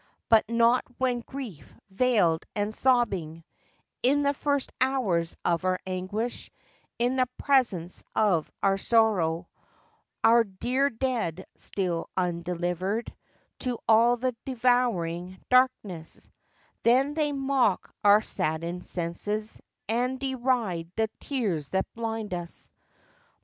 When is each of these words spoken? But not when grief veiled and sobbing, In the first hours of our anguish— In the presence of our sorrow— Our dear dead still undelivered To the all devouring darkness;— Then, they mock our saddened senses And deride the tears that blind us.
But 0.29 0.49
not 0.49 0.83
when 0.97 1.19
grief 1.19 1.75
veiled 1.91 2.43
and 2.55 2.73
sobbing, 2.73 3.43
In 4.01 4.23
the 4.23 4.33
first 4.33 4.71
hours 4.81 5.37
of 5.45 5.63
our 5.63 5.79
anguish— 5.85 6.49
In 6.97 7.17
the 7.17 7.29
presence 7.37 8.03
of 8.15 8.51
our 8.63 8.79
sorrow— 8.79 9.47
Our 10.23 10.43
dear 10.43 10.89
dead 10.89 11.45
still 11.55 12.09
undelivered 12.17 13.13
To 13.59 13.73
the 13.73 13.77
all 13.87 14.17
devouring 14.43 15.37
darkness;— 15.51 16.27
Then, 16.81 17.13
they 17.13 17.31
mock 17.31 17.93
our 18.03 18.23
saddened 18.23 18.87
senses 18.87 19.61
And 19.87 20.19
deride 20.19 20.89
the 20.95 21.11
tears 21.19 21.69
that 21.69 21.85
blind 21.93 22.33
us. 22.33 22.73